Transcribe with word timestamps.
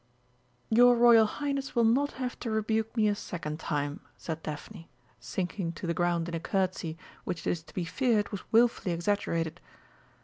"Your 0.71 0.95
Royal 0.95 1.27
Highness 1.27 1.75
will 1.75 1.83
not 1.83 2.13
have 2.13 2.39
to 2.39 2.49
rebuke 2.49 2.97
me 2.97 3.07
a 3.07 3.13
second 3.13 3.59
time," 3.59 3.99
said 4.17 4.41
Daphne, 4.41 4.89
sinking 5.19 5.73
to 5.73 5.85
the 5.85 5.93
ground 5.93 6.27
in 6.27 6.33
a 6.33 6.39
curtsey 6.39 6.97
which 7.23 7.45
it 7.45 7.51
is 7.51 7.61
to 7.61 7.73
be 7.75 7.85
feared 7.85 8.31
was 8.31 8.41
wilfully 8.51 8.93
exaggerated. 8.95 9.61